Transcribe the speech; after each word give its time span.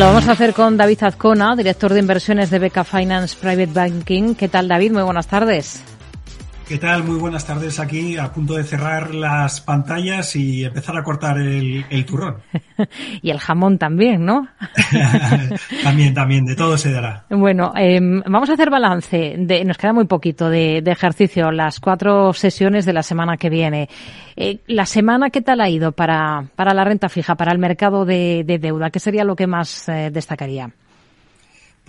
Lo 0.00 0.06
vamos 0.06 0.28
a 0.28 0.32
hacer 0.32 0.54
con 0.54 0.78
David 0.78 1.02
Azcona, 1.02 1.54
director 1.54 1.92
de 1.92 2.00
inversiones 2.00 2.48
de 2.48 2.58
Beca 2.58 2.84
Finance 2.84 3.36
Private 3.38 3.66
Banking. 3.66 4.34
¿Qué 4.34 4.48
tal, 4.48 4.66
David? 4.66 4.92
Muy 4.92 5.02
buenas 5.02 5.26
tardes. 5.26 5.82
¿Qué 6.70 6.78
tal? 6.78 7.02
Muy 7.02 7.18
buenas 7.18 7.44
tardes 7.44 7.80
aquí, 7.80 8.16
a 8.16 8.32
punto 8.32 8.54
de 8.54 8.62
cerrar 8.62 9.12
las 9.12 9.60
pantallas 9.60 10.36
y 10.36 10.64
empezar 10.64 10.96
a 10.96 11.02
cortar 11.02 11.36
el, 11.38 12.06
turrón. 12.06 12.36
y 13.22 13.30
el 13.30 13.40
jamón 13.40 13.76
también, 13.76 14.24
¿no? 14.24 14.46
también, 15.82 16.14
también, 16.14 16.46
de 16.46 16.54
todo 16.54 16.78
se 16.78 16.92
dará. 16.92 17.24
Bueno, 17.28 17.72
em, 17.74 18.22
vamos 18.24 18.50
a 18.50 18.52
hacer 18.52 18.70
balance. 18.70 19.34
De, 19.36 19.64
nos 19.64 19.78
queda 19.78 19.92
muy 19.92 20.04
poquito 20.04 20.48
de, 20.48 20.78
ejercicio, 20.86 21.50
las 21.50 21.80
cuatro 21.80 22.32
sesiones 22.32 22.86
de 22.86 22.92
la 22.92 23.02
semana 23.02 23.36
que 23.36 23.50
viene. 23.50 23.88
Eh, 24.36 24.60
¿La 24.68 24.86
semana 24.86 25.30
qué 25.30 25.42
tal 25.42 25.60
ha 25.62 25.68
ido 25.68 25.90
para, 25.90 26.44
para 26.54 26.72
la 26.72 26.84
renta 26.84 27.08
fija, 27.08 27.34
para 27.34 27.50
el 27.50 27.58
mercado 27.58 28.04
de, 28.04 28.44
deuda? 28.60 28.90
¿Qué 28.90 29.00
sería 29.00 29.24
lo 29.24 29.34
que 29.34 29.48
más 29.48 29.88
eh, 29.88 30.10
destacaría? 30.12 30.70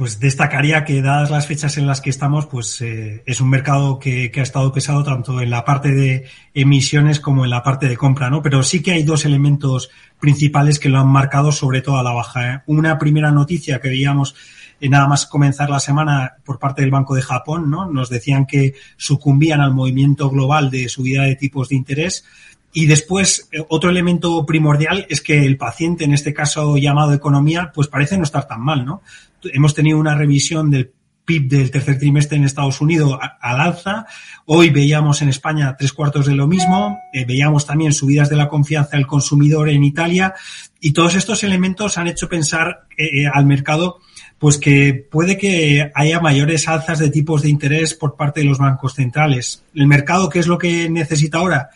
Pues 0.01 0.19
destacaría 0.19 0.83
que 0.83 1.03
dadas 1.03 1.29
las 1.29 1.45
fechas 1.45 1.77
en 1.77 1.85
las 1.85 2.01
que 2.01 2.09
estamos, 2.09 2.47
pues 2.47 2.81
eh, 2.81 3.21
es 3.27 3.39
un 3.39 3.51
mercado 3.51 3.99
que, 3.99 4.31
ha 4.35 4.41
estado 4.41 4.73
pesado 4.73 5.03
tanto 5.03 5.39
en 5.41 5.51
la 5.51 5.63
parte 5.63 5.91
de 5.91 6.25
emisiones 6.55 7.19
como 7.19 7.43
en 7.43 7.51
la 7.51 7.61
parte 7.61 7.87
de 7.87 7.97
compra, 7.97 8.31
¿no? 8.31 8.41
Pero 8.41 8.63
sí 8.63 8.81
que 8.81 8.93
hay 8.93 9.03
dos 9.03 9.25
elementos 9.25 9.91
principales 10.19 10.79
que 10.79 10.89
lo 10.89 10.97
han 10.97 11.07
marcado 11.07 11.51
sobre 11.51 11.83
todo 11.83 11.99
a 11.99 12.03
la 12.03 12.13
baja. 12.13 12.51
¿eh? 12.51 12.61
Una 12.65 12.97
primera 12.97 13.29
noticia 13.29 13.79
que 13.79 13.89
veíamos 13.89 14.33
en 14.79 14.89
nada 14.89 15.07
más 15.07 15.27
comenzar 15.27 15.69
la 15.69 15.79
semana 15.79 16.37
por 16.43 16.57
parte 16.57 16.81
del 16.81 16.89
Banco 16.89 17.13
de 17.13 17.21
Japón, 17.21 17.69
¿no? 17.69 17.85
Nos 17.85 18.09
decían 18.09 18.47
que 18.47 18.73
sucumbían 18.97 19.61
al 19.61 19.75
movimiento 19.75 20.31
global 20.31 20.71
de 20.71 20.89
subida 20.89 21.25
de 21.25 21.35
tipos 21.35 21.69
de 21.69 21.75
interés. 21.75 22.25
Y 22.73 22.85
después, 22.85 23.49
eh, 23.51 23.63
otro 23.69 23.89
elemento 23.89 24.45
primordial 24.45 25.05
es 25.09 25.21
que 25.21 25.45
el 25.45 25.57
paciente, 25.57 26.03
en 26.03 26.13
este 26.13 26.33
caso 26.33 26.77
llamado 26.77 27.13
economía, 27.13 27.71
pues 27.73 27.87
parece 27.87 28.17
no 28.17 28.23
estar 28.23 28.47
tan 28.47 28.61
mal, 28.61 28.85
¿no? 28.85 29.01
hemos 29.43 29.73
tenido 29.73 29.97
una 29.97 30.15
revisión 30.15 30.69
del 30.69 30.91
PIB 31.25 31.49
del 31.49 31.71
tercer 31.71 31.99
trimestre 31.99 32.37
en 32.37 32.43
Estados 32.43 32.81
Unidos 32.81 33.17
al 33.39 33.59
alza. 33.59 34.05
Hoy 34.45 34.69
veíamos 34.69 35.21
en 35.21 35.29
España 35.29 35.75
tres 35.77 35.93
cuartos 35.93 36.25
de 36.25 36.35
lo 36.35 36.47
mismo. 36.47 36.99
Eh, 37.13 37.25
veíamos 37.25 37.65
también 37.65 37.93
subidas 37.93 38.29
de 38.29 38.35
la 38.35 38.47
confianza 38.47 38.97
del 38.97 39.07
consumidor 39.07 39.69
en 39.69 39.83
Italia. 39.83 40.33
Y 40.79 40.93
todos 40.93 41.15
estos 41.15 41.43
elementos 41.43 41.97
han 41.97 42.07
hecho 42.07 42.27
pensar 42.27 42.87
eh, 42.97 43.27
al 43.31 43.45
mercado 43.45 43.99
pues 44.39 44.57
que 44.57 45.07
puede 45.11 45.37
que 45.37 45.91
haya 45.93 46.19
mayores 46.19 46.67
alzas 46.67 46.97
de 46.97 47.11
tipos 47.11 47.43
de 47.43 47.49
interés 47.49 47.93
por 47.93 48.15
parte 48.15 48.39
de 48.39 48.47
los 48.47 48.57
bancos 48.57 48.95
centrales. 48.95 49.63
El 49.75 49.85
mercado, 49.85 50.29
¿qué 50.29 50.39
es 50.39 50.47
lo 50.47 50.57
que 50.57 50.89
necesita 50.89 51.37
ahora? 51.37 51.69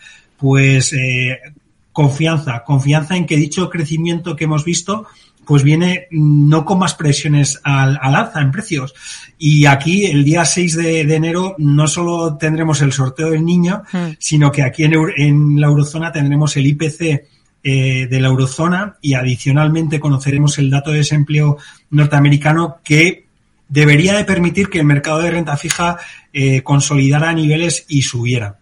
Pues 0.45 0.95
confianza, 1.91 2.63
confianza 2.63 3.15
en 3.15 3.25
que 3.25 3.35
dicho 3.35 3.67
crecimiento 3.67 4.35
que 4.35 4.43
hemos 4.43 4.63
visto 4.63 5.07
pues 5.45 5.63
viene 5.63 6.07
no 6.11 6.65
con 6.65 6.79
más 6.79 6.95
presiones 6.95 7.59
al, 7.63 7.97
alza 8.01 8.41
en 8.41 8.51
precios. 8.51 8.93
Y 9.37 9.65
aquí 9.65 10.05
el 10.05 10.23
día 10.23 10.43
6 10.43 10.75
de, 10.75 11.01
enero 11.01 11.55
no 11.57 11.87
solo 11.87 12.37
tendremos 12.37 12.81
el 12.81 12.91
sorteo 12.91 13.29
del 13.29 13.45
niño, 13.45 13.83
hmm. 13.91 14.17
sino 14.19 14.51
que 14.51 14.63
aquí 14.63 14.83
en, 14.83 15.59
la 15.59 15.67
eurozona 15.67 16.11
tendremos 16.11 16.57
el 16.57 16.67
IPC 16.67 17.01
eh, 17.63 18.07
de 18.09 18.19
la 18.19 18.27
eurozona 18.27 18.97
y 19.01 19.13
adicionalmente 19.13 19.99
conoceremos 19.99 20.57
el 20.57 20.69
dato 20.69 20.91
de 20.91 20.97
desempleo 20.97 21.57
norteamericano 21.89 22.77
que 22.83 23.25
debería 23.67 24.13
de 24.13 24.25
permitir 24.25 24.69
que 24.69 24.79
el 24.79 24.85
mercado 24.85 25.19
de 25.19 25.31
renta 25.31 25.57
fija 25.57 25.97
eh, 26.31 26.61
consolidara 26.61 27.33
niveles 27.33 27.85
y 27.87 28.03
subiera. 28.03 28.59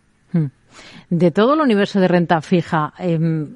De 1.14 1.30
todo 1.30 1.54
el 1.54 1.62
universo 1.62 2.00
de 2.00 2.08
renta 2.08 2.42
fija, 2.42 2.92
em, 2.98 3.48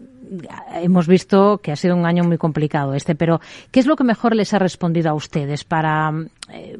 hemos 0.76 1.08
visto 1.08 1.58
que 1.58 1.72
ha 1.72 1.76
sido 1.76 1.96
un 1.96 2.06
año 2.06 2.24
muy 2.24 2.38
complicado 2.38 2.94
este, 2.94 3.16
pero 3.16 3.42
¿qué 3.72 3.80
es 3.80 3.88
lo 3.88 3.96
que 3.96 4.04
mejor 4.04 4.36
les 4.36 4.54
ha 4.54 4.60
respondido 4.60 5.10
a 5.10 5.16
ustedes 5.16 5.64
para, 5.64 6.14
eh, 6.54 6.78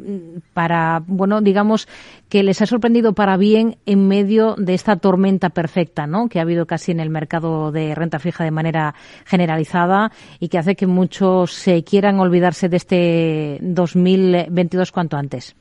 para, 0.54 1.02
bueno, 1.08 1.42
digamos 1.42 1.88
que 2.30 2.44
les 2.44 2.62
ha 2.62 2.68
sorprendido 2.68 3.14
para 3.14 3.38
bien 3.38 3.78
en 3.88 4.08
medio 4.08 4.54
de 4.56 4.76
esta 4.76 4.98
tormenta 4.98 5.50
perfecta, 5.50 6.06
¿no? 6.06 6.30
Que 6.30 6.38
ha 6.38 6.44
habido 6.44 6.68
casi 6.68 6.92
en 6.92 7.00
el 7.00 7.10
mercado 7.10 7.72
de 7.72 7.96
renta 7.96 8.20
fija 8.20 8.44
de 8.44 8.52
manera 8.52 8.94
generalizada 9.26 10.12
y 10.40 10.50
que 10.50 10.60
hace 10.60 10.76
que 10.76 10.86
muchos 10.86 11.54
se 11.54 11.84
quieran 11.84 12.20
olvidarse 12.20 12.70
de 12.70 12.78
este 12.78 13.58
2022 13.62 14.92
cuanto 14.92 15.18
antes. 15.18 15.56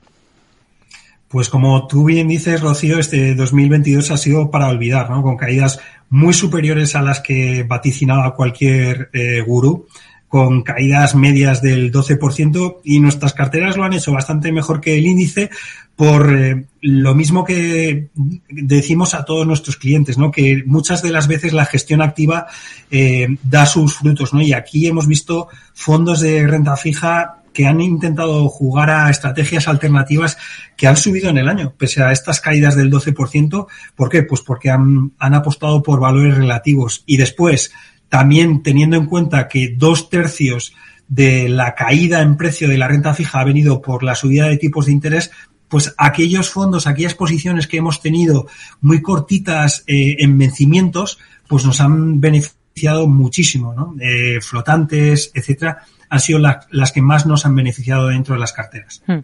Pues 1.28 1.48
como 1.48 1.86
tú 1.88 2.04
bien 2.04 2.28
dices, 2.28 2.60
Rocío, 2.60 2.98
este 2.98 3.34
2022 3.34 4.10
ha 4.12 4.16
sido 4.16 4.50
para 4.50 4.68
olvidar, 4.68 5.10
¿no? 5.10 5.22
Con 5.22 5.36
caídas 5.36 5.80
muy 6.08 6.32
superiores 6.32 6.94
a 6.94 7.02
las 7.02 7.20
que 7.20 7.64
vaticinaba 7.64 8.34
cualquier 8.34 9.10
eh, 9.12 9.40
gurú, 9.40 9.86
con 10.28 10.62
caídas 10.62 11.14
medias 11.14 11.62
del 11.62 11.92
12% 11.92 12.78
y 12.84 13.00
nuestras 13.00 13.32
carteras 13.32 13.76
lo 13.76 13.84
han 13.84 13.92
hecho 13.92 14.12
bastante 14.12 14.52
mejor 14.52 14.80
que 14.80 14.98
el 14.98 15.06
índice 15.06 15.50
por 15.96 16.36
eh, 16.36 16.66
lo 16.82 17.14
mismo 17.14 17.44
que 17.44 18.08
decimos 18.48 19.14
a 19.14 19.24
todos 19.24 19.46
nuestros 19.46 19.76
clientes, 19.76 20.18
¿no? 20.18 20.30
Que 20.30 20.62
muchas 20.66 21.02
de 21.02 21.10
las 21.10 21.26
veces 21.26 21.52
la 21.52 21.64
gestión 21.64 22.02
activa 22.02 22.46
eh, 22.90 23.28
da 23.42 23.66
sus 23.66 23.94
frutos, 23.94 24.34
¿no? 24.34 24.42
Y 24.42 24.52
aquí 24.52 24.86
hemos 24.86 25.08
visto 25.08 25.48
fondos 25.72 26.20
de 26.20 26.46
renta 26.46 26.76
fija 26.76 27.42
que 27.56 27.66
han 27.66 27.80
intentado 27.80 28.50
jugar 28.50 28.90
a 28.90 29.08
estrategias 29.08 29.66
alternativas 29.66 30.36
que 30.76 30.86
han 30.86 30.98
subido 30.98 31.30
en 31.30 31.38
el 31.38 31.48
año, 31.48 31.72
pese 31.78 32.02
a 32.02 32.12
estas 32.12 32.42
caídas 32.42 32.76
del 32.76 32.92
12%. 32.92 33.66
¿Por 33.94 34.10
qué? 34.10 34.24
Pues 34.24 34.42
porque 34.42 34.68
han, 34.68 35.12
apostado 35.18 35.82
por 35.82 35.98
valores 35.98 36.36
relativos. 36.36 37.02
Y 37.06 37.16
después, 37.16 37.72
también 38.10 38.62
teniendo 38.62 38.98
en 38.98 39.06
cuenta 39.06 39.48
que 39.48 39.74
dos 39.74 40.10
tercios 40.10 40.74
de 41.08 41.48
la 41.48 41.74
caída 41.74 42.20
en 42.20 42.36
precio 42.36 42.68
de 42.68 42.76
la 42.76 42.88
renta 42.88 43.14
fija 43.14 43.40
ha 43.40 43.44
venido 43.44 43.80
por 43.80 44.02
la 44.02 44.16
subida 44.16 44.48
de 44.48 44.58
tipos 44.58 44.84
de 44.84 44.92
interés, 44.92 45.30
pues 45.68 45.94
aquellos 45.96 46.50
fondos, 46.50 46.86
aquellas 46.86 47.14
posiciones 47.14 47.66
que 47.66 47.78
hemos 47.78 48.02
tenido 48.02 48.48
muy 48.82 49.00
cortitas 49.00 49.82
eh, 49.86 50.16
en 50.18 50.36
vencimientos, 50.36 51.18
pues 51.48 51.64
nos 51.64 51.80
han 51.80 52.20
beneficiado 52.20 52.65
muchísimo, 53.06 53.74
¿no? 53.74 53.94
Eh, 54.00 54.40
flotantes, 54.40 55.30
etcétera, 55.34 55.78
han 56.08 56.20
sido 56.20 56.38
las 56.38 56.92
que 56.92 57.02
más 57.02 57.26
nos 57.26 57.46
han 57.46 57.54
beneficiado 57.54 58.08
dentro 58.08 58.34
de 58.34 58.40
las 58.40 58.52
carteras. 58.52 59.02
Hmm. 59.06 59.20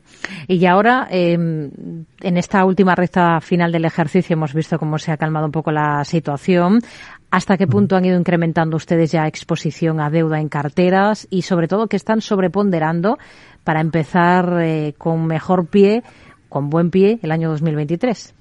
Y 0.49 0.65
ahora, 0.67 1.07
em, 1.11 1.71
en 2.21 2.37
esta 2.37 2.65
última 2.65 2.95
recta 2.95 3.41
final 3.41 3.71
del 3.71 3.85
ejercicio, 3.85 4.35
hemos 4.35 4.53
visto 4.53 4.79
cómo 4.79 4.99
se 4.99 5.13
ha 5.13 5.17
calmado 5.17 5.47
un 5.47 5.53
poco 5.53 5.71
la 5.71 6.05
situación. 6.05 6.81
¿Hasta 7.31 7.57
qué 7.57 7.67
punto 7.67 7.97
han 7.97 8.05
ido 8.05 8.19
incrementando 8.19 8.77
ustedes 8.77 9.13
ya 9.13 9.27
exposición 9.27 10.01
a 10.01 10.11
deuda 10.11 10.41
en 10.41 10.49
carteras 10.49 11.27
y, 11.31 11.43
sobre 11.43 11.69
todo, 11.69 11.87
que 11.87 11.97
están 11.97 12.21
sobreponderando 12.21 13.19
para 13.65 13.81
empezar 13.81 14.59
eh, 14.61 14.95
con 14.99 15.27
mejor 15.27 15.67
pie, 15.67 16.03
con 16.49 16.69
buen 16.69 16.91
pie, 16.91 17.21
el 17.23 17.33
año 17.33 17.49
2023? 17.51 18.35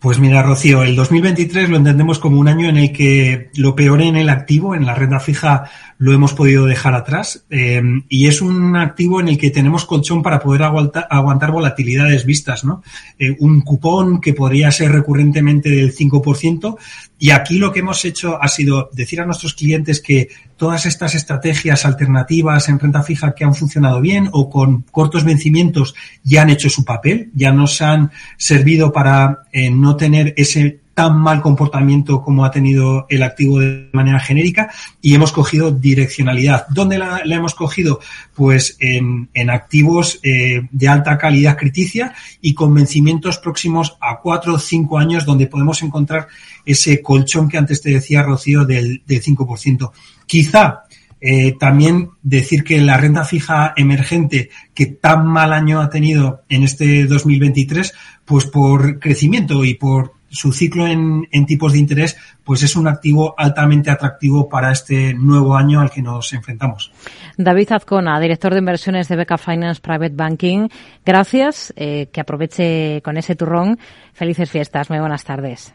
Pues 0.00 0.18
mira, 0.18 0.42
Rocío, 0.42 0.82
el 0.82 0.96
2023 0.96 1.68
lo 1.68 1.76
entendemos 1.76 2.18
como 2.18 2.40
un 2.40 2.48
año 2.48 2.70
en 2.70 2.78
el 2.78 2.90
que 2.90 3.50
lo 3.56 3.76
peor 3.76 4.00
en 4.00 4.16
el 4.16 4.30
activo, 4.30 4.74
en 4.74 4.86
la 4.86 4.94
renta 4.94 5.20
fija, 5.20 5.70
lo 5.98 6.14
hemos 6.14 6.32
podido 6.32 6.64
dejar 6.64 6.94
atrás 6.94 7.44
eh, 7.50 7.82
y 8.08 8.26
es 8.26 8.40
un 8.40 8.76
activo 8.76 9.20
en 9.20 9.28
el 9.28 9.36
que 9.36 9.50
tenemos 9.50 9.84
colchón 9.84 10.22
para 10.22 10.40
poder 10.40 10.62
aguantar, 10.62 11.52
volatilidades 11.52 12.24
vistas, 12.24 12.64
¿no? 12.64 12.82
Eh, 13.18 13.36
un 13.40 13.60
cupón 13.60 14.22
que 14.22 14.32
podría 14.32 14.70
ser 14.70 14.90
recurrentemente 14.90 15.68
del 15.68 15.94
5% 15.94 16.78
y 17.22 17.30
aquí 17.30 17.58
lo 17.58 17.70
que 17.70 17.80
hemos 17.80 18.02
hecho 18.06 18.42
ha 18.42 18.48
sido 18.48 18.88
decir 18.94 19.20
a 19.20 19.26
nuestros 19.26 19.52
clientes 19.52 20.00
que 20.00 20.30
todas 20.56 20.86
estas 20.86 21.14
estrategias 21.14 21.84
alternativas 21.84 22.70
en 22.70 22.78
renta 22.78 23.02
fija 23.02 23.34
que 23.34 23.44
han 23.44 23.54
funcionado 23.54 24.00
bien 24.00 24.30
o 24.32 24.48
con 24.48 24.86
cortos 24.90 25.22
vencimientos 25.22 25.94
ya 26.24 26.40
han 26.42 26.48
hecho 26.48 26.70
su 26.70 26.82
papel, 26.82 27.30
ya 27.34 27.52
nos 27.52 27.82
han 27.82 28.10
servido 28.38 28.90
para 28.90 29.42
eh, 29.52 29.70
no 29.70 29.96
tener 29.96 30.32
ese 30.38 30.80
tan 31.00 31.16
mal 31.16 31.40
comportamiento 31.40 32.20
como 32.20 32.44
ha 32.44 32.50
tenido 32.50 33.06
el 33.08 33.22
activo 33.22 33.58
de 33.58 33.88
manera 33.94 34.20
genérica 34.20 34.70
y 35.00 35.14
hemos 35.14 35.32
cogido 35.32 35.70
direccionalidad. 35.70 36.66
¿Dónde 36.68 36.98
la, 36.98 37.22
hemos 37.24 37.54
cogido? 37.54 38.00
Pues 38.34 38.76
en, 38.80 39.30
activos 39.48 40.20
eh, 40.22 40.60
de 40.70 40.88
alta 40.88 41.16
calidad 41.16 41.56
criticia 41.56 42.12
y 42.42 42.52
con 42.52 42.74
vencimientos 42.74 43.38
próximos 43.38 43.96
a 43.98 44.20
cuatro 44.20 44.56
o 44.56 44.58
cinco 44.58 44.98
años 44.98 45.24
donde 45.24 45.46
podemos 45.46 45.82
encontrar 45.82 46.28
ese 46.66 47.00
colchón 47.00 47.48
que 47.48 47.56
antes 47.56 47.80
te 47.80 47.92
decía 47.92 48.22
Rocío 48.22 48.66
del, 48.66 49.02
del 49.06 49.22
5%. 49.22 49.92
Quizá 50.26 50.82
eh, 51.18 51.56
también 51.58 52.10
decir 52.22 52.62
que 52.62 52.78
la 52.82 52.98
renta 52.98 53.24
fija 53.24 53.72
emergente 53.74 54.50
que 54.74 54.84
tan 54.84 55.26
mal 55.26 55.54
año 55.54 55.80
ha 55.80 55.88
tenido 55.88 56.42
en 56.50 56.62
este 56.62 57.06
2023, 57.06 57.94
pues 58.26 58.44
por 58.44 58.98
crecimiento 58.98 59.64
y 59.64 59.72
por 59.72 60.19
su 60.30 60.52
ciclo 60.52 60.86
en, 60.86 61.26
tipos 61.46 61.72
de 61.72 61.78
interés, 61.78 62.16
pues 62.44 62.62
es 62.62 62.76
un 62.76 62.88
activo 62.88 63.34
altamente 63.36 63.90
atractivo 63.90 64.48
para 64.48 64.70
este 64.70 65.12
nuevo 65.14 65.56
año 65.56 65.80
al 65.80 65.90
que 65.90 66.02
nos 66.02 66.32
enfrentamos. 66.32 66.92
David 67.36 67.72
Azcona, 67.72 68.20
director 68.20 68.52
de 68.52 68.60
inversiones 68.60 69.08
de 69.08 69.16
Beca 69.16 69.38
Finance 69.38 69.80
Private 69.80 70.14
Banking, 70.14 70.68
gracias, 71.04 71.72
eh, 71.76 72.08
que 72.12 72.20
aproveche 72.20 73.02
con 73.02 73.16
ese 73.16 73.34
turrón. 73.34 73.78
Felices 74.12 74.50
fiestas, 74.50 74.88
muy 74.88 75.00
buenas 75.00 75.24
tardes. 75.24 75.72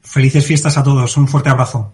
Felices 0.00 0.44
fiestas 0.44 0.76
a 0.76 0.82
todos, 0.82 1.16
un 1.16 1.28
fuerte 1.28 1.48
abrazo. 1.50 1.92